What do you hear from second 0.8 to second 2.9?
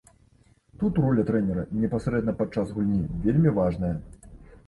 Тут роля трэнера непасрэдна падчас